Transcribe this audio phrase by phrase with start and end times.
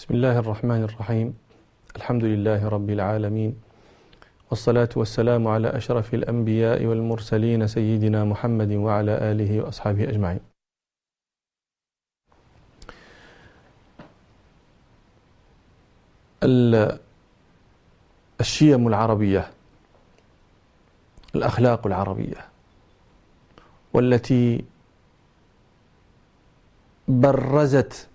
[0.00, 1.28] بسم الله الرحمن الرحيم.
[1.96, 3.52] الحمد لله رب العالمين.
[4.50, 10.40] والصلاة والسلام على أشرف الأنبياء والمرسلين سيدنا محمد وعلى آله وأصحابه أجمعين.
[18.40, 19.50] الشيم العربية
[21.34, 22.40] الأخلاق العربية
[23.92, 24.64] والتي
[27.08, 28.08] برزت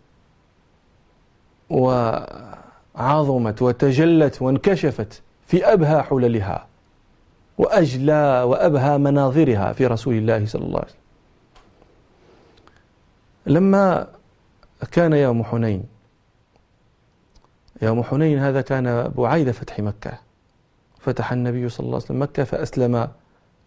[1.69, 6.67] وعظمت وتجلت وانكشفت في أبهى حللها
[7.57, 10.99] وأجلى وأبهى مناظرها في رسول الله صلى الله عليه وسلم.
[13.45, 14.07] لما
[14.91, 15.83] كان يوم حنين
[17.81, 20.19] يوم حنين هذا كان بعيد فتح مكة.
[20.99, 23.07] فتح النبي صلى الله عليه وسلم مكة فأسلم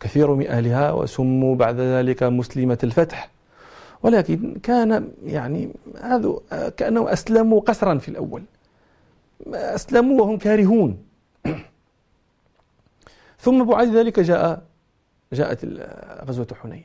[0.00, 3.30] كثير من أهلها وسموا بعد ذلك مسلمة الفتح.
[4.02, 6.38] ولكن كان يعني هذا
[6.76, 8.42] كأنهم أسلموا قسرا في الأول.
[9.46, 11.04] أسلموا وهم كارهون.
[13.44, 14.62] ثم بعد ذلك جاء
[15.32, 15.64] جاءت
[16.24, 16.84] غزوة حنين.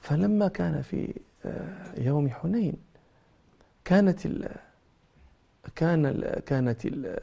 [0.00, 1.14] فلما كان في
[1.44, 2.74] آه، يوم حنين
[3.84, 4.48] كانت ال
[5.76, 7.18] كان ال كانت ال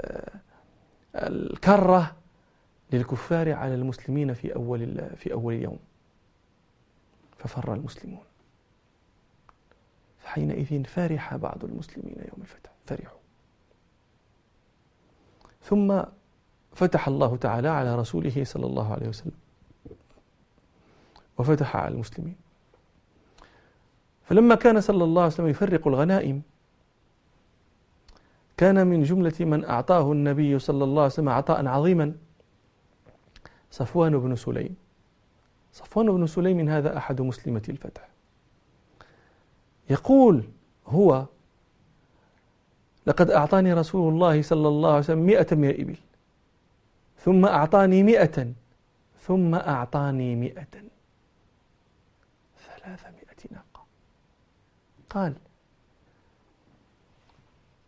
[1.15, 2.15] الكرة
[2.93, 5.79] للكفار على المسلمين في أول في أول يوم.
[7.39, 8.23] ففر المسلمون.
[10.19, 13.19] فحينئذ فرح بعض المسلمين يوم الفتح فرحوا.
[15.63, 16.01] ثم
[16.73, 19.37] فتح الله تعالى على رسوله صلى الله عليه وسلم.
[21.37, 22.35] وفتح على المسلمين.
[24.23, 26.41] فلما كان صلى الله عليه وسلم يفرق الغنائم
[28.57, 32.15] كان من جملة من أعطاه النبي صلى الله عليه وسلم عطاء عظيما
[33.71, 34.75] صفوان بن سليم.
[35.73, 38.09] صفوان بن سليم هذا أحد مسلمة الفتح.
[39.89, 40.43] يقول
[40.87, 41.25] هو
[43.07, 45.95] لقد أعطاني رسول الله صلى الله عليه وسلم مئة من الإبل
[47.17, 48.47] ثم أعطاني مئة
[49.21, 50.67] ثم أعطاني مئة
[52.65, 53.83] ثلاثمائة ناقة.
[55.09, 55.33] قال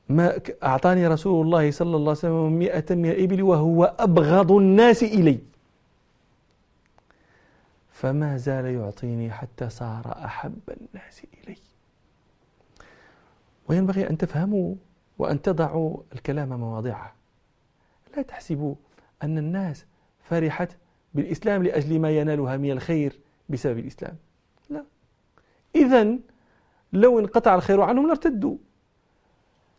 [0.09, 5.39] ما أعطاني رسول الله صلى الله عليه وسلم مئة من الإبل وهو أبغض الناس إلي.
[8.01, 11.57] فما زال يعطيني حتى صار أحب الناس إلي.
[13.69, 14.75] وينبغي أن تفهموا
[15.17, 17.15] وأن تضعوا الكلام مواضعه
[18.17, 18.75] لا تحسبوا
[19.23, 19.85] أن الناس
[20.23, 20.77] فرحت
[21.13, 23.19] بالإسلام لأجل ما ينالها من الخير
[23.49, 24.17] بسبب الإسلام.
[24.69, 24.85] لا.
[25.75, 26.17] إذا
[26.93, 28.57] لو انقطع الخير عنهم لارتدوا.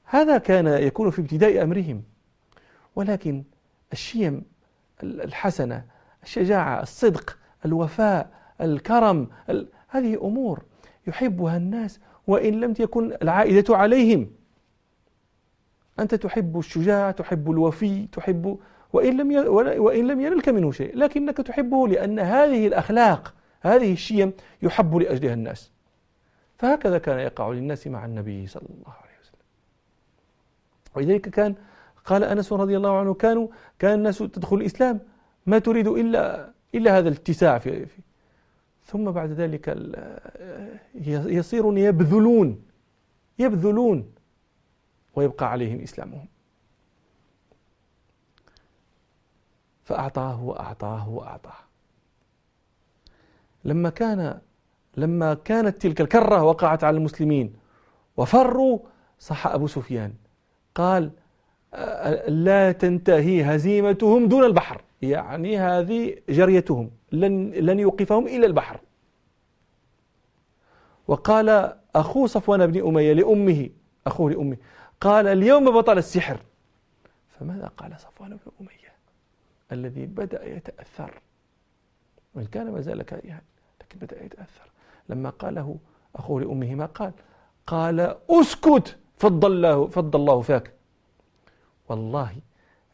[0.04, 2.02] هذا كان يكون في ابتداء أمرهم.
[2.96, 3.44] ولكن
[3.92, 4.44] الشيم
[5.02, 5.86] الحسنة
[6.22, 8.30] الشجاعة الصدق الوفاء
[8.60, 9.28] الكرم
[9.88, 10.62] هذه أمور
[11.06, 14.30] يحبها الناس وإن لم تكن العائدة عليهم.
[15.98, 18.58] أنت تحب الشجاع تحب الوفي تحب
[18.92, 19.46] وإن لم
[19.78, 25.70] وإن لم ينلك منه شيء لكنك تحبه لأن هذه الأخلاق هذه الشيم يحب لأجلها الناس.
[26.58, 29.42] فهكذا كان يقع للناس مع النبي صلى الله عليه وسلم.
[30.96, 31.54] ولذلك كان
[32.04, 35.00] قال أنس رضي الله عنه كانوا كان الناس تدخل الإسلام
[35.46, 37.86] ما تريد إلا إلا هذا الاتساع في,
[38.86, 39.68] ثم بعد ذلك
[41.26, 42.62] يصيرون يبذلون
[43.38, 44.12] يبذلون
[45.14, 46.26] ويبقى عليهم إسلامهم.
[49.84, 51.58] فأعطاه وأعطاه وأعطاه.
[53.64, 54.40] لما كان
[54.96, 57.54] لما كانت تلك الكرة وقعت على المسلمين
[58.16, 58.78] وفروا
[59.18, 60.14] صح أبو سفيان
[60.74, 61.10] قال
[62.28, 64.82] لا تنتهي هزيمتهم دون البحر.
[65.02, 68.80] يعني هذه جريتهم لن لن يوقفهم إلا البحر.
[71.08, 73.70] وقال أخو صفوان بن أمية لأمه
[74.06, 74.56] أخوه لأمه
[75.00, 76.40] قال اليوم بطل السحر.
[77.28, 78.92] فماذا قال صفوان بن أمية؟
[79.72, 81.20] الذي بدأ يتأثر.
[82.34, 83.42] وإن كان ما زال كارها
[83.80, 84.70] لكن بدأ يتأثر.
[85.08, 85.78] لما قاله
[86.16, 87.12] أخوه لأمه ما قال؟
[87.66, 90.72] قال أسكت فضل الله, فضل الله فاك
[91.88, 92.37] والله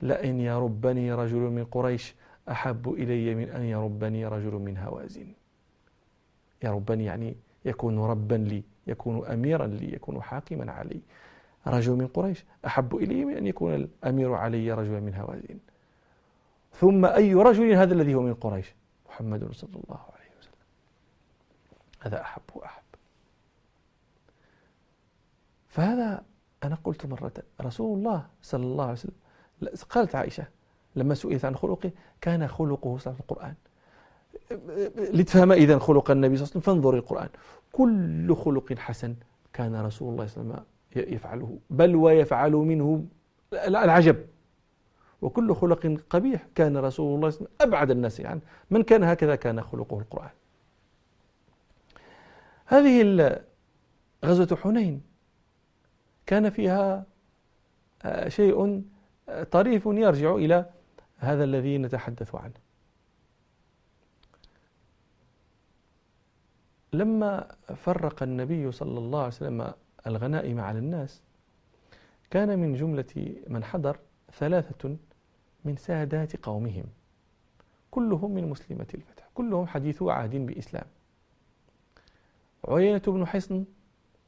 [0.02, 2.14] لئن يربني رجل من قريش
[2.50, 5.26] أحب إلي من أن يربني رجل من هوازن.
[6.62, 11.00] يربني يعني يكون ربا لي يكون أميرا لي يكون حاكما علي.
[11.66, 15.58] رجل من قريش أحب إلي من أن يكون الأمير علي رجلا من هوازن.
[16.72, 18.74] ثم أي رجل هذا الذي هو من قريش؟
[19.08, 20.52] محمد صلى الله عليه وسلم.
[22.00, 22.82] هذا أحب وأحب.
[25.68, 26.24] فهذا
[26.64, 29.14] أنا قلت مرة رسول الله صلى الله عليه وسلم
[29.90, 30.46] قالت عائشة
[30.96, 31.90] لما سئلت عن خلقه
[32.20, 33.55] كان خلقه صلى القرآن.
[34.96, 37.28] لتفهم إذا خلق النبي صلى الله عليه وسلم فانظر القرآن.
[37.72, 39.14] كل خلق حسن
[39.52, 40.64] كان رسول الله صلى الله عليه
[41.02, 41.58] وسلم يفعله.
[41.70, 43.05] بل ويفعل منه
[43.52, 44.26] العجب.
[45.22, 48.40] وكل خلق قبيح كان رسول الله صلى الله عليه وسلم أبعد الناس عنه يعني
[48.70, 50.31] من كان هكذا كان خلقه القرآن.
[52.66, 53.40] هذه
[54.25, 55.02] غزوة حنين.
[56.26, 57.06] كان فيها
[58.02, 58.84] آه، شيء
[59.50, 60.70] طريف يرجع إلى
[61.19, 62.54] هذا الذي نتحدث عنه.
[66.92, 69.72] لما فرق النبي صلى الله عليه وسلم
[70.06, 71.22] الغنائم على الناس
[72.30, 73.98] كان من جملة من حضر
[74.32, 74.96] ثلاثة
[75.64, 76.84] من سادات قومهم
[77.90, 80.86] كلهم من مسلمة الفتح كلهم حديثو عهد بإسلام.
[82.69, 83.64] عيينة بن حصن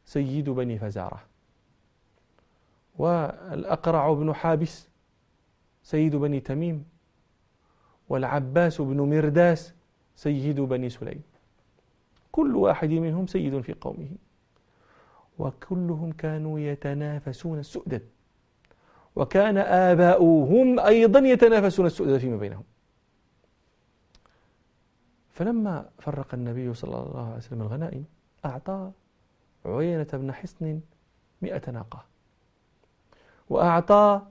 [0.05, 1.23] سيد بني فزارة
[2.99, 4.90] والأقرع بن حابس
[5.82, 6.85] سيد بني تميم
[8.09, 9.75] والعباس بن مرداس
[10.17, 11.23] سيد بني سليم.
[12.32, 14.09] كل واحد منهم سيد في قومه.
[15.38, 18.03] وكلهم كانوا يتنافسون السؤدد.
[19.17, 22.65] وكان آباؤهم أيضا يتنافسون السؤدد فيما بينهم.
[25.31, 28.05] فلما فرق النبي صلى الله عليه وسلم الغنائم
[28.44, 28.91] أعطى
[29.65, 30.81] عيينة بن حصن
[31.43, 32.05] مئة ناقة.
[33.50, 34.23] وأعطى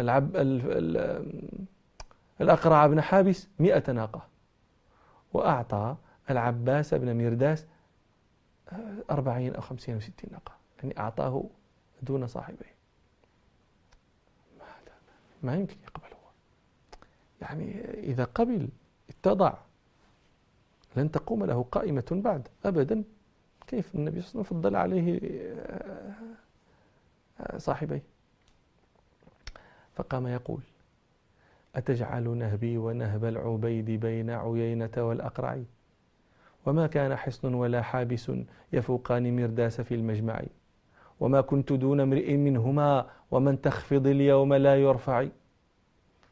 [0.00, 0.36] العب
[2.40, 4.26] الأقرع بن حابس مئة ناقة
[5.32, 5.96] وأعطى
[6.30, 7.66] العباس بن مرداس
[9.10, 10.52] أربعين أو خمسين أو ستين ناقة
[10.82, 11.44] يعني أعطاه
[12.02, 12.74] دون صاحبيه
[15.44, 16.30] ما يمكن يقبل هو.
[17.40, 18.68] يعني إذا قبل
[19.10, 19.54] اتضع
[20.96, 23.04] لن تقوم له قائمة بعد أبدا.
[23.66, 26.14] كيف النبي صلى الله عليه وسلم فضل عليه آه،
[27.40, 28.02] آه، صاحبيه؟
[29.94, 30.60] فقام يقول
[31.74, 35.62] أتجعل نهبي ونهب العبيد بين عيينة والأقرع؟
[36.66, 38.32] وما كان حصن ولا حابس
[38.72, 40.42] يفوقان مرداس في المجمع؟
[41.20, 45.26] وما كنت دون امرئ منهما ومن تخفض اليوم لا يرفع؟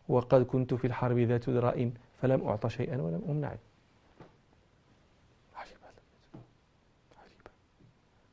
[0.09, 3.57] وقد كنت في الحرب ذات دراء فلم أعط شيئا ولم أمنع.
[5.57, 5.87] عجيبة
[7.19, 7.51] عجيبة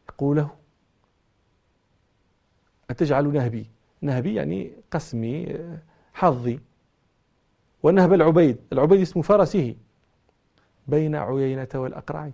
[0.09, 0.49] يقوله
[2.89, 3.69] أتجعل نهبي
[4.01, 5.57] نهبي يعني قسمي
[6.13, 6.59] حظي.
[7.83, 9.75] ونهب العبيد العبيد اسم فرسه
[10.87, 12.31] بين عيينة والأقرع.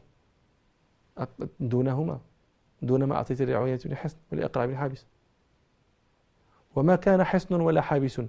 [1.60, 2.20] دونهما
[2.82, 5.06] دون ما أعطيت لعيينة بن حصن ولأقرع بن حابس.
[6.76, 8.22] وما كان حصن ولا حابس.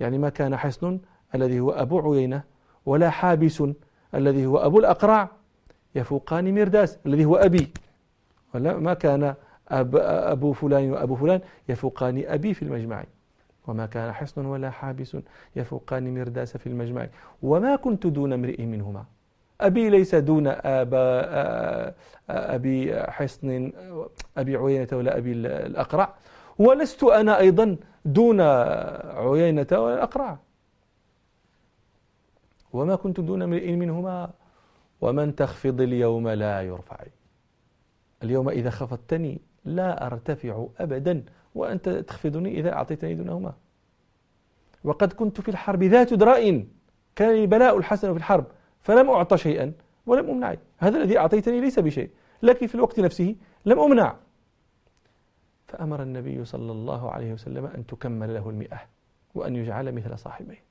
[0.00, 1.00] يعني ما كان حصن
[1.34, 2.42] الذي هو أبو عيينة
[2.86, 3.62] ولا حابس
[4.14, 5.30] الذي هو أبو الأقرع.
[5.94, 7.72] يفوقان مرداس الذي هو أبي.
[8.54, 9.34] ولا ما كان
[9.68, 13.04] أب أبو فلان وأبو فلان يفوقان أبي في المجمع.
[13.66, 15.16] وما كان حصن ولا حابس
[15.56, 17.06] يفوقان مرداس في المجمع.
[17.42, 19.04] وما كنت دون امرئ منهما.
[19.60, 21.94] أبي ليس دون أبا
[22.30, 23.72] أبي حصن
[24.36, 26.14] أبي عيينة ولا أبي الأقرع.
[26.58, 30.38] ولست أنا أيضا دون عيينة ولا الأقرع.
[32.72, 34.30] وما كنت دون امرئ منهما.
[35.00, 36.96] ومن تخفض اليوم لا يرفع.
[38.22, 41.24] اليوم إذا خفضتني لا أرتفع أبدا
[41.54, 43.54] وأنت تخفضني إذا أعطيتني دونهما.
[44.84, 46.66] وقد كنت في الحرب ذات دراء
[47.16, 48.46] كان لي بلاء الحسن في الحرب
[48.80, 49.72] فلم أعط شيئا
[50.06, 50.54] ولم أمنع.
[50.78, 52.10] هذا الذي أعطيتني ليس بشيء
[52.42, 53.36] لكن في الوقت نفسه
[53.66, 54.16] لم أمنع.
[55.68, 58.80] فأمر النبي صلى الله عليه وسلم أن تكمل له المئة
[59.34, 60.66] وأن يجعل مثل صاحبيه.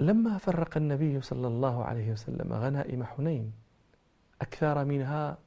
[0.00, 3.52] لما فرق النبي صلى الله عليه وسلم غنائم حنين
[4.42, 5.38] أكثر منها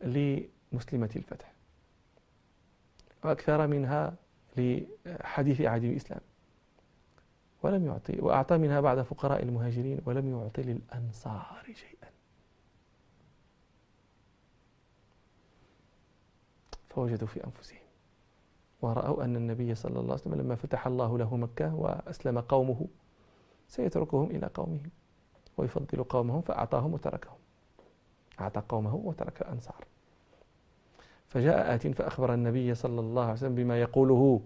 [0.00, 1.52] لمسلمة الفتح
[3.24, 4.14] وأكثر منها
[4.56, 6.20] لحديث عهد الإسلام.
[7.62, 12.08] ولم يعطي وأعطى منها بعد فقراء المهاجرين ولم يعطي للأنصار شيئا.
[16.90, 17.78] فوجدوا في أنفسهم
[18.82, 22.86] ورأوا أن النبي صلى الله عليه وسلم لما فتح الله له مكة وأسلم قومه
[23.68, 24.90] سيتركهم إلى قومهم.
[25.58, 27.38] ويفضل قومهم فأعطاهم وتركهم.
[28.40, 29.84] أعطى قومه وترك الأنصار.
[31.28, 34.40] فجاء آت فأخبر النبي صلى الله عليه وسلم بما يقوله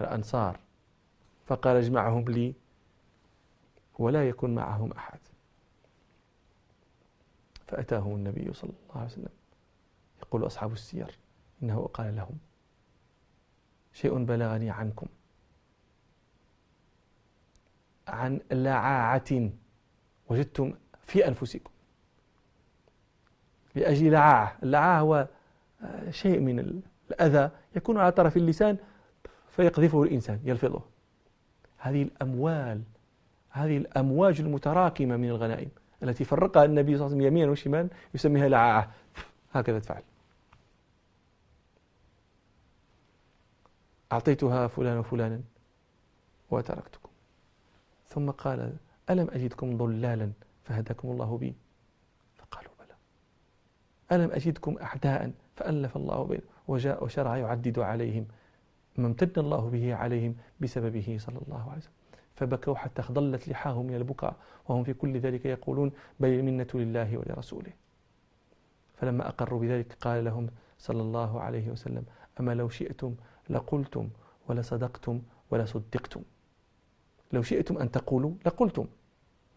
[0.00, 0.60] الأنصار.
[1.46, 2.54] فقال اجمعهم لي
[3.98, 5.18] ولا يكن معهم أحد.
[7.66, 9.28] فأتاهم النبي صلى الله عليه وسلم.
[10.22, 11.18] يقول أصحاب السير
[11.62, 12.38] إنه قال لهم
[13.92, 15.06] شيء بلغني عنكم.
[18.08, 19.50] عن لعاعة
[20.30, 21.70] وجدتم في أنفسكم.
[23.74, 24.56] لأجل لعاعة.
[24.62, 25.28] اللعاعة هو
[26.10, 28.76] شيء من الأذى يكون على طرف اللسان
[29.48, 30.82] فيقذفه الإنسان يلفظه.
[31.78, 32.82] هذه الأموال
[33.50, 35.68] هذه الأمواج المتراكمة من الغنائم
[36.02, 38.90] التي فرقها النبي صلى الله عليه وسلم يمينا وشمالا يسميها لعاعة.
[39.52, 40.02] هكذا تفعل.
[44.12, 45.40] أعطيتها فلان وفلانا
[46.50, 47.08] وتركتكم.
[48.08, 48.76] ثم قال
[49.10, 50.32] ألم أجدكم ضلالا
[50.64, 51.54] فهداكم الله بي؟
[52.38, 52.96] فقالوا بلى.
[54.12, 58.26] ألم أجدكم أعداء فألف الله بين وجاء وشرع يعدد عليهم
[58.96, 61.92] ما امتن الله به عليهم بسببه صلى الله عليه وسلم.
[62.34, 64.36] فبكوا حتى خضلت لحاهم من البكاء
[64.68, 67.72] وهم في كل ذلك يقولون بل المنة لله ولرسوله.
[68.96, 70.48] فلما أقروا بذلك قال لهم
[70.78, 72.04] صلى الله عليه وسلم
[72.40, 73.14] أما لو شئتم
[73.50, 74.08] لقلتم
[74.48, 76.22] ولصدقتم ولصدقتم.
[77.32, 78.86] لو شئتم أن تقولوا لقلتم.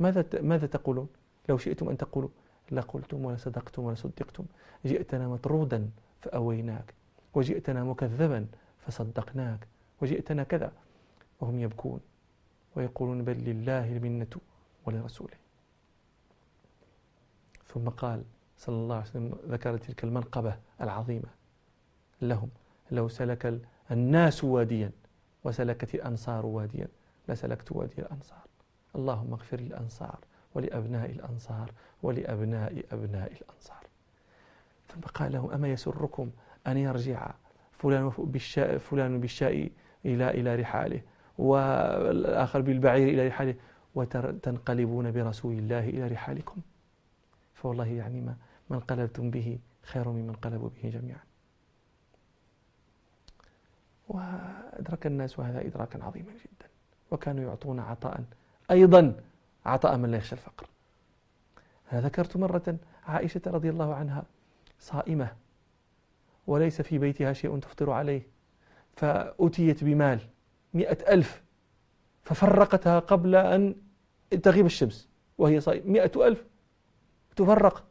[0.03, 1.07] ماذا ماذا تقولون؟
[1.49, 2.29] لو شئتم أن تقولوا
[2.71, 4.45] لقلتم ولصدقتم ولصدقتم
[4.85, 5.89] جئتنا مطرودا
[6.21, 6.93] فأويناك
[7.33, 8.47] وجئتنا مكذبا
[8.79, 9.67] فصدقناك
[10.01, 10.71] وجئتنا كذا
[11.41, 11.99] وهم يبكون
[12.75, 14.33] ويقولون بل لله المنة
[14.85, 15.37] ولرسوله.
[17.67, 18.23] ثم قال
[18.57, 21.29] صلى الله عليه وسلم ذكر تلك المنقبة العظيمة
[22.21, 22.49] لهم
[22.91, 24.91] لو سلك الناس واديا
[25.43, 26.87] وسلكت الأنصار واديا
[27.29, 28.52] لسلكت وادي الأنصار.
[28.95, 30.19] اللهم اغفر للأنصار
[30.55, 31.71] ولأبناء الأنصار
[32.03, 33.83] ولأبناء أبناء الأنصار.
[34.87, 36.29] ثم قال لهم أما يسركم
[36.67, 37.31] أن يرجع
[37.71, 39.69] فلان بالشاء, فلان بالشاء
[40.05, 41.01] إلى إلى رحاله
[41.37, 43.55] والآخر بالبعير إلى رحاله
[43.95, 46.61] وتنقلبون برسول الله إلى رحالكم.
[47.53, 48.35] فوالله يعني ما
[48.69, 51.23] من انقلبتم به خير ممن انقلبوا به جميعا.
[54.07, 56.67] وأدرك الناس هذا إدراكا عظيما جدا
[57.11, 58.23] وكانوا يعطون عطاء
[58.71, 59.15] أيضا
[59.65, 60.67] عطاء من لا يخشى الفقر.
[61.91, 62.77] أنا ذكرت مرة
[63.07, 64.23] عائشة رضي الله عنها
[64.79, 65.31] صائمة
[66.47, 68.27] وليس في بيتها شيء تفطر عليه
[68.95, 70.19] فأتيت بمال
[70.73, 71.43] مئة ألف
[72.23, 73.75] ففرقتها قبل أن
[74.43, 75.91] تغيب الشمس وهي صائمة.
[75.91, 76.45] مئة ألف
[77.35, 77.83] تفرق.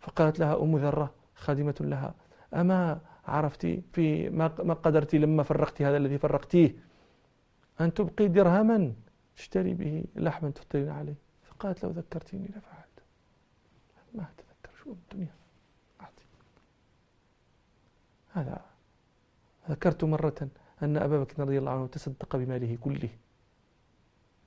[0.00, 2.14] فقالت لها أم ذرة خادمة لها
[2.54, 6.74] أما عرفت في ما قدرت لما فرقت هذا الذي فرقتيه
[7.80, 8.92] أن تبقي درهما؟
[9.36, 11.14] تشتري به لحما تفطرين عليه.
[11.48, 12.96] فقالت لو ذكرتيني لفعلت.
[14.14, 15.34] ما أتذكر شو الدنيا.
[16.00, 16.24] أعطي.
[18.32, 18.60] هذا.
[19.70, 20.48] ذكرت مرة
[20.82, 23.08] أن أبا بكر رضي الله عنه تصدق بماله كله.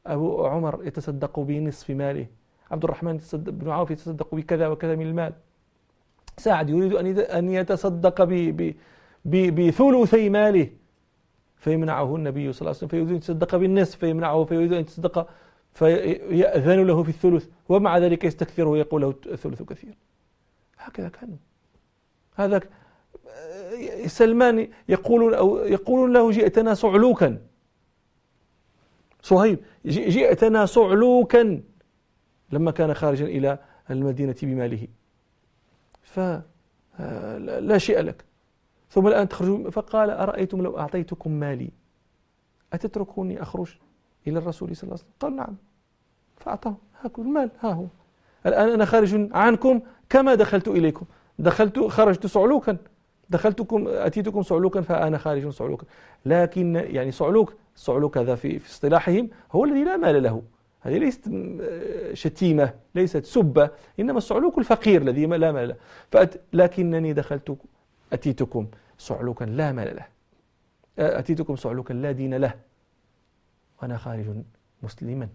[0.06, 2.28] وعمر يتصدق بنصف ماله.
[2.72, 5.34] عبد الرحمن بن عوف يتصدق بكذا وكذا من المال.
[6.38, 8.24] سعد يريد أن يتصدق
[9.26, 10.70] بثلثي ماله.
[11.60, 15.30] فيمنعه النبي صلى الله عليه وسلم فيريد أن يتصدق بالنصف فيمنعه فيريد أن يتصدق
[15.74, 19.94] فيأذن له في الثلث ومع ذلك يستكثر ويقول له الثلث كثير.
[20.78, 21.38] هكذا كانوا.
[22.36, 22.62] هذا
[24.06, 27.42] سلمان يقولون أو يقولون له جئتنا صعلوكا.
[29.22, 31.62] صهيب جئتنا صعلوكا.
[32.52, 34.88] لما كان خارجا إلى المدينة بماله.
[36.04, 38.29] فلا شيء لك.
[38.90, 39.70] ثم الآن تخرجون.
[39.70, 41.70] فقال أرأيتم لو أعطيتكم مالي؟
[42.74, 43.76] أتتركوني أخرج
[44.28, 45.56] إلى الرسول صلى الله عليه وسلم؟ قال نعم.
[46.38, 46.76] فأعطاه.
[47.02, 47.86] هاكل المال ها هو.
[48.46, 51.06] الآن أنا خارج عنكم كما دخلت إليكم.
[51.40, 52.78] دخلت خرجت صعلوكا.
[53.30, 55.86] دخلتكم أتيتكم صعلوكا فأنا خارج صعلوكا.
[56.26, 60.42] لكن يعني صعلوك صعلوك هذا في, في اصطلاحهم هو الذي لا مال له.
[60.82, 61.32] هذه ليست
[62.14, 63.70] شتيمة ليست سبة
[64.00, 65.76] إنما الصعلوك الفقير الذي لا مال
[66.14, 66.30] له.
[66.54, 67.58] لكنني دخلت
[68.14, 70.08] أتيتكم صعلوكا لا مال له.
[71.00, 72.54] أتيتكم صعلوكا لا دين له.
[73.82, 74.44] وأنا خارج
[74.84, 75.30] مسلما.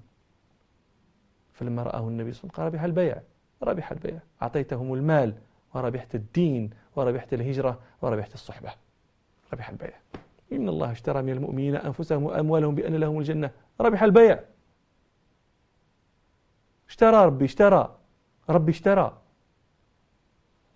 [1.53, 3.23] فلما رآه النبي صلى الله عليه وسلم قال ربح البيع.
[3.63, 4.19] ربح البيع.
[4.43, 5.35] أعطيتهم المال
[5.75, 8.73] وربحت الدين وربحت الهجرة وربحت الصحبة.
[9.53, 9.93] ربح البيع.
[10.53, 13.51] إن الله اشترى من المؤمنين أنفسهم وأموالهم بأن لهم الجنة.
[13.81, 14.45] ربح البيع.
[16.89, 17.99] اشترى ربي اشترى.
[18.51, 19.19] ربي اشترى.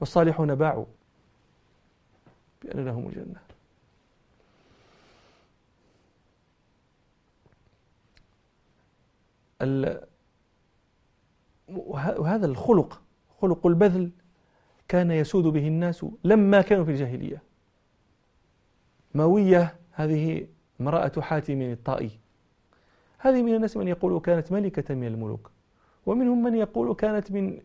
[0.01, 0.85] والصالحون باعوا.
[2.63, 3.41] بأن لهم الجنة.
[11.69, 13.03] وهذا الخلق
[13.41, 14.11] خلق البذل
[14.89, 17.43] كان يسود به الناس لما كانوا في الجاهلية.
[19.15, 20.47] ماوية هذه
[20.81, 22.11] امرأة حاتم الطائي.
[23.19, 25.51] هذه من الناس من يقول كانت ملكة من الملوك
[26.07, 27.61] ومنهم من يقول كانت من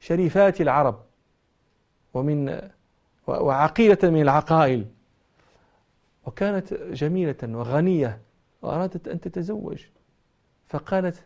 [0.00, 1.04] شريفات العرب
[2.14, 2.70] ومن
[3.30, 4.86] وعقيلة من العقائل.
[6.26, 8.20] وكانت جميلة وغنية
[8.62, 9.84] وأرادت أن تتزوج.
[10.68, 11.24] فقالت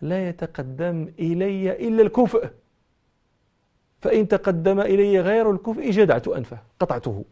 [0.00, 2.50] لا يتقدم إلي إلا الكفء.
[4.00, 7.24] فإن تقدم إلي غير الكفء جدعت أنفه قطعته.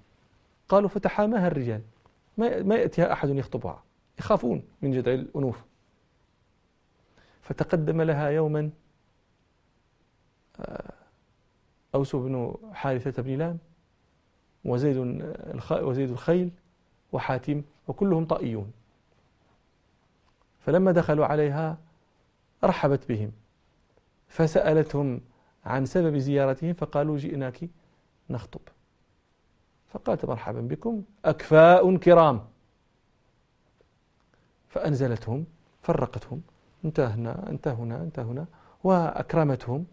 [0.69, 1.83] قالوا فتحاماها الرجال.
[2.39, 3.83] ما يأتيها أحد يخطبها.
[4.19, 5.65] يخافون من جدع الأنوف.
[7.43, 8.71] فتقدم لها يوما
[11.95, 13.59] أوس بن حارثة بن لام.
[14.65, 14.97] وزيد
[15.71, 16.51] وزيد الخيل
[17.13, 18.73] وحاتم وكلهم طائيون.
[20.61, 21.79] فلما دخلوا عليها
[22.65, 23.33] رحبت بهم
[24.29, 25.21] فسألتهم
[25.65, 27.69] عن سبب زيارتهم فقالوا جئناك
[28.31, 28.61] نخطب.
[29.89, 32.45] فقالت مرحبا بكم أكفاء كرام.
[34.69, 35.45] فأنزلتهم
[35.83, 36.43] فرقتهم
[36.85, 38.47] انت هنا انت هنا انت هنا
[38.85, 39.87] وأكرمتهم.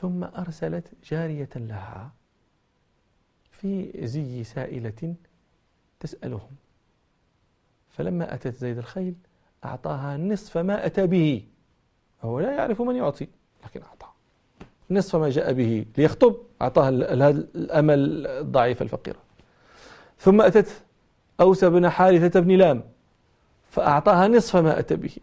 [0.00, 2.10] ثم أرسلت جارية لها
[3.50, 5.14] في زي سائلة
[6.00, 6.50] تسألهم.
[7.88, 9.14] فلما أتت زيد الخيل
[9.64, 11.44] أعطاها نصف ما أتى به.
[12.22, 13.28] هو لا يعرف من يعطي
[13.64, 14.06] لكن أعطى.
[14.90, 19.18] نصف ما جاء به ليخطب أعطاها الأمل الضعيف الفقيرة
[20.18, 20.82] ثم أتت
[21.40, 22.84] أوس بن حارثة بن لام
[23.68, 25.16] فأعطاها نصف ما أتى به.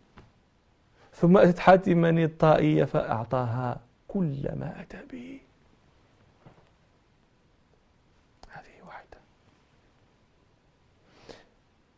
[1.13, 3.81] ثم أتت حاتما الطائية فأعطاها
[4.15, 5.39] كل ما أتى به.
[8.49, 9.17] هذه واحدة.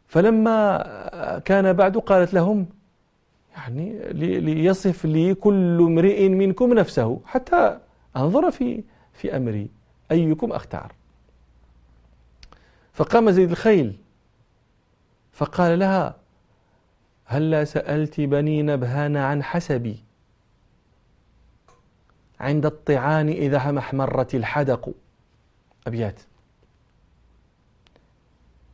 [0.07, 2.67] فلما كان بعد قالت لهم
[3.57, 3.99] يعني
[4.39, 7.79] ليصف لي كل امرئ منكم نفسه حتى
[8.15, 8.83] أنظر في
[9.13, 9.69] في أمري
[10.11, 10.93] أيكم أختار.
[12.93, 13.97] فقام زيد الخيل
[15.31, 16.15] فقال لها
[17.25, 20.06] هلا سألت بني نبهان عن حسبي؟
[22.39, 24.89] عند الطعان إذا محمرت الحدق.
[25.87, 26.19] أبيات.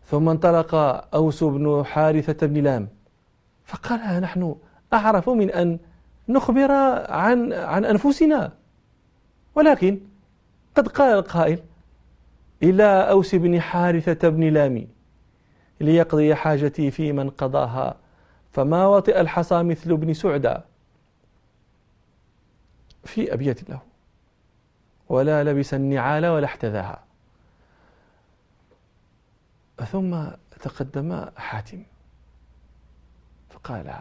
[0.05, 0.75] ثم انطلق
[1.13, 2.88] أوس بن حارثة بن لام.
[3.65, 4.55] فقال نحن
[4.93, 5.79] أعرف من أن
[6.29, 6.72] نخبر
[7.10, 8.51] عن عن أنفسنا.
[9.55, 10.00] ولكن
[10.75, 11.60] قد قال القائل
[12.63, 14.88] إلى أوس بن حارثة بن لامي
[15.82, 17.96] ليقضي حاجتي في من قضاها.
[18.51, 20.55] فما وطئ الحصى مثل ابن سعدى
[23.05, 23.79] في أبيات له.
[25.10, 27.03] ولا لبس النعال ولا احتذاها.
[29.92, 30.25] ثم
[30.61, 31.83] تقدم حاتم.
[33.50, 34.00] فقال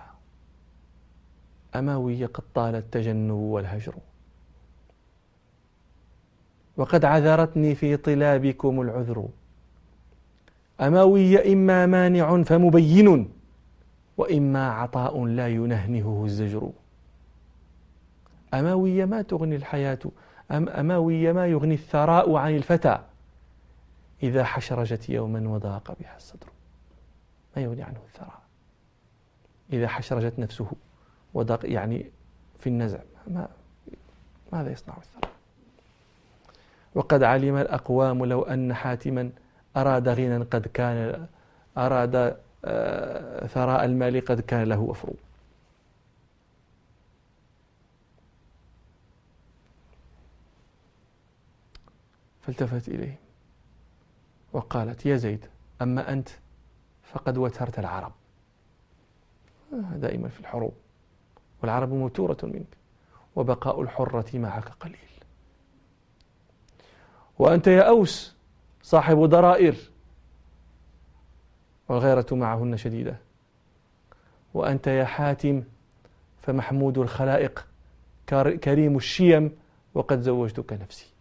[1.74, 3.94] أماوي قد طال التجنب والهجر.
[6.76, 9.28] وقد عذرتني في طلابكم العذر.
[10.80, 13.32] أماوي إما مانع فمبين
[14.16, 16.70] وإما عطاء لا ينهنهه الزجر.
[18.54, 19.98] أماوي ما تغني الحياة؟
[20.50, 22.98] أم أماوي ما يغني الثراء عن الفتى؟
[24.22, 26.46] إذا حشرجت يوما وضاق بها الصدر.
[27.56, 28.42] ما يغني عنه الثراء.
[29.72, 30.70] إذا حشرجت نفسه
[31.34, 32.10] وضاق يعني
[32.58, 32.98] في النزع.
[33.26, 33.48] ما
[34.52, 35.32] ماذا يصنع الثراء؟
[36.94, 39.30] وقد علم الأقوام لو أن حاتما
[39.76, 41.26] أراد غنى قد كان
[41.78, 45.14] أراد آه، ثراء المال قد كان له أفرو
[52.42, 53.18] فالتفت إليه
[54.52, 55.46] وقالت يا زيد
[55.82, 56.28] أما أنت
[57.02, 58.12] فقد وترت العرب.
[59.94, 60.74] دائما في الحروب.
[61.62, 62.76] والعرب موتورة منك
[63.36, 64.96] وبقاء الحرة معك قليل.
[67.38, 68.34] وأنت يا أوس
[68.82, 69.76] صاحب ضرائر
[71.88, 73.16] والغيرة معهن شديدة.
[74.54, 75.62] وأنت يا حاتم
[76.42, 77.66] فمحمود الخلائق
[78.64, 79.56] كريم الشيم
[79.94, 81.11] وقد زوجتك نفسي.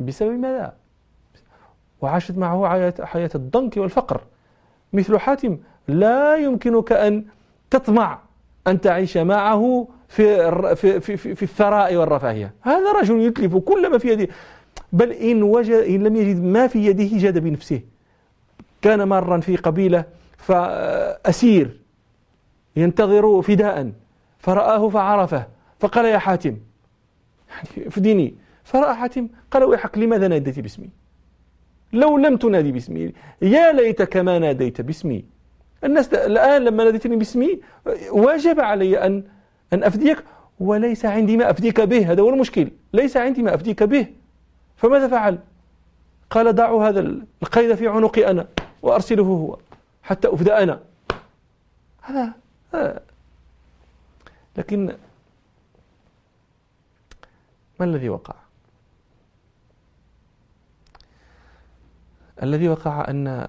[0.00, 0.72] بسبب ماذا؟
[2.00, 4.20] وعاشت معه حياة الضنك والفقر.
[4.92, 5.58] مثل حاتم
[5.88, 7.24] لا يمكنك أن
[7.70, 8.18] تطمع
[8.66, 12.52] أن تعيش معه في في في, في الثراء والرفاهية.
[12.60, 14.28] هذا رجل يتلف كل ما في يده
[14.92, 17.80] بل إن, وجد إن لم يجد ما في يده جاد بنفسه.
[18.82, 20.04] كان مرا في قبيلة
[20.36, 21.80] فأسير
[22.76, 23.92] ينتظر فداء
[24.38, 25.46] فرآه فعرفه
[25.80, 26.56] فقال يا حاتم
[27.76, 28.34] يعني
[28.70, 30.90] فرأى حاتم قال ويحك لماذا ناديت باسمي؟
[31.92, 33.12] لو لم تنادي باسمي.
[33.42, 35.24] يا ليتك ما ناديت باسمي.
[35.84, 37.60] الناس الآن لما ناديتني باسمي
[38.10, 39.24] واجب علي أن
[39.72, 40.24] أن أفديك
[40.60, 42.12] وليس عندي ما أفديك به.
[42.12, 42.70] هذا هو المشكل.
[42.92, 44.06] ليس عندي ما أفديك به.
[44.76, 45.38] فماذا فعل؟
[46.30, 47.00] قال دعوا هذا
[47.42, 48.48] القيد في عنقي أنا
[48.82, 49.58] وأرسله هو
[50.02, 50.80] حتى أفدى أنا.
[52.02, 52.32] هذا.
[54.56, 54.96] لكن
[57.80, 58.34] ما الذي وقع؟
[62.42, 63.48] الذي وقع أن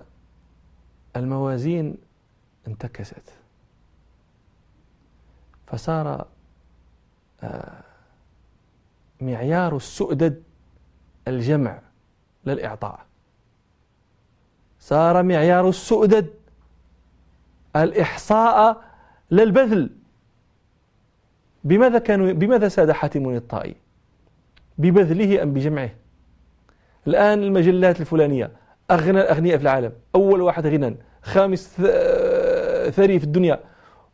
[1.15, 1.97] الموازين
[2.67, 3.33] انتكست.
[5.67, 6.27] فصار
[7.43, 7.83] آه،
[9.21, 10.43] معيار السؤدد
[11.27, 11.79] الجمع
[12.45, 13.05] للإعطاء.
[14.79, 16.33] صار معيار السؤدد
[17.75, 18.83] الإحصاء
[19.31, 19.89] للبذل.
[21.63, 23.75] بماذا كانوا بماذا ساد حاتم الطائي؟
[24.77, 25.89] ببذله أم بجمعه؟
[27.07, 28.51] الآن المجلات الفلانية.
[28.91, 29.91] أغنى الأغنياء في العالم.
[30.15, 31.67] أول واحد غنى خامس
[32.91, 33.59] ثري في الدنيا.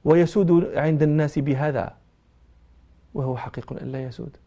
[0.05, 1.93] ويسود عند الناس بهذا.
[3.13, 4.37] وهو حقيق أن لا يسود.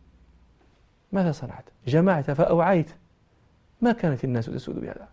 [1.12, 2.90] ماذا صنعت؟ جمعت فأوعيت.
[3.80, 5.08] ما كانت الناس تسود بهذا؟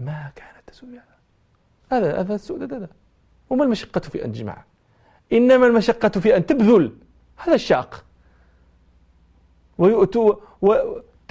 [0.00, 1.18] ما كانت تسود بهذا.
[1.92, 2.88] هذا هذا السؤدد هذا
[3.50, 4.64] وما المشقة في أن تجمع؟
[5.32, 6.92] إنما المشقة في أن تبذل.
[7.36, 8.04] هذا الشاق.
[9.78, 10.34] ويؤتوا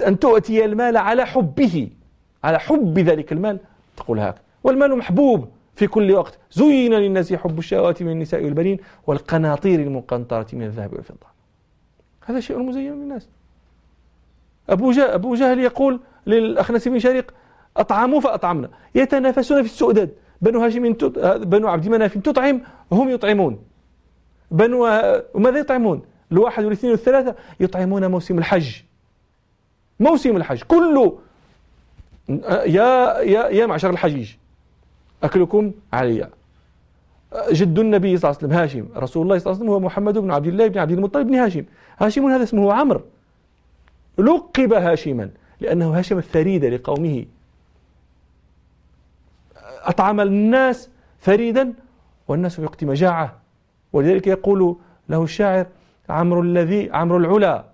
[0.08, 1.90] أن تؤتي المال على حبه.
[2.48, 3.60] على حب ذلك المال؟
[3.98, 6.40] تقول هاك والمال محبوب في كل وقت.
[6.52, 11.28] زين للناس حب الشهوات من النساء والبنين والقناطير المقنطرة من الذهب والفضة.
[12.26, 13.28] هذا شيء مزين للناس.
[14.70, 17.34] أبو, جهل, أبو جهل يقول للأخنس بن شريق
[17.78, 18.70] أطعموا فأطعمنا.
[18.96, 20.10] يتنافسون في السؤدد.
[20.42, 20.94] بنو هاشم
[21.44, 23.60] بنو عبد مناف تطعم هم يطعمون.
[24.52, 24.84] بنو
[25.34, 28.76] وماذا يطعمون؟ الواحد والاثنين والثلاثة يطعمون موسم الحج.
[30.00, 30.62] موسم الحج.
[30.62, 31.20] كله
[32.30, 34.34] يا يا يا معشر الحجيج
[35.24, 36.30] أكلكم علي.
[37.52, 40.18] جد النبي صلى الله عليه وسلم هاشم رسول الله صلى الله عليه وسلم هو محمد
[40.18, 41.66] بن عبد الله بن عبد المطلب بن هاشم.
[42.00, 43.02] هاشم هذا اسمه عمرو.
[44.18, 45.30] لقب هاشما
[45.62, 47.26] لأنه هاشم الثريد لقومه.
[49.84, 51.74] أطعم الناس فريدا
[52.28, 53.36] والناس في وقت مجاعة.
[53.94, 54.76] ولذلك يقول
[55.10, 55.66] له الشاعر
[56.10, 57.66] عمرو الذي عمرو العلا.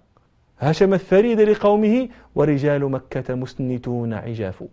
[0.63, 4.63] هشم الثريد لقومه ورجال مكة مسنتون عجاف.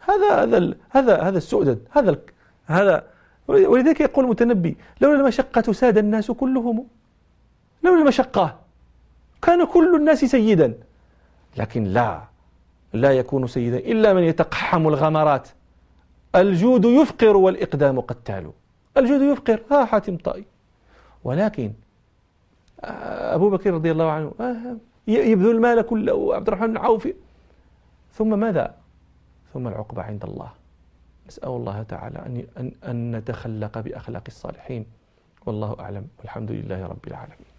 [0.00, 2.18] هذا هذا هذا هذا السؤدد هذا
[2.66, 3.06] هذا
[3.48, 6.86] ولذلك يقول المتنبي لولا المشقة ساد الناس كلهم.
[7.84, 8.58] لولا المشقة.
[9.42, 10.74] كان كل الناس سيدا.
[11.56, 12.22] لكن لا
[12.92, 15.48] لا يكون سيدا إلا من يتقحم الغمرات.
[16.34, 18.50] الجود يفقر والإقدام قتال.
[18.96, 19.60] الجود يفقر.
[19.70, 20.44] ها حاتم طائي.
[21.24, 21.72] ولكن
[22.84, 24.32] أبو بكر رضي الله عنه
[25.06, 27.08] يبذل المال كله عبد الرحمن بن عوف.
[28.12, 28.74] ثم ماذا؟
[29.54, 30.50] ثم العقبة عند الله.
[31.28, 32.18] نسأل الله تعالى
[32.58, 34.86] أن, أن نتخلق بأخلاق الصالحين.
[35.46, 36.06] والله أعلم.
[36.18, 37.55] والحمد لله رب العالمين.